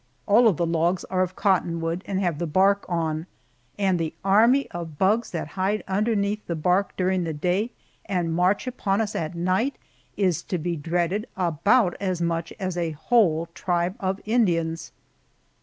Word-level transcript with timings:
All 0.25 0.47
of 0.47 0.57
the 0.57 0.65
logs 0.65 1.05
are 1.11 1.21
of 1.21 1.35
cottonwood 1.35 2.01
and 2.07 2.19
have 2.19 2.39
the 2.39 2.47
bark 2.47 2.87
on, 2.89 3.27
and 3.77 3.99
the 3.99 4.15
army 4.25 4.67
of 4.71 4.97
bugs 4.97 5.29
that 5.29 5.49
hide 5.49 5.83
underneath 5.87 6.43
the 6.47 6.55
bark 6.55 6.97
during 6.97 7.23
the 7.23 7.33
day 7.35 7.69
and 8.07 8.33
march 8.33 8.65
upon 8.65 8.99
us 8.99 9.13
at 9.13 9.35
night 9.35 9.75
is 10.17 10.41
to 10.41 10.57
be 10.57 10.75
dreaded 10.75 11.27
about 11.37 11.95
as 11.99 12.19
much 12.19 12.51
as 12.59 12.77
a 12.77 12.93
whole 12.97 13.45
tribe 13.53 13.93
of 13.99 14.19
Indians! 14.25 14.91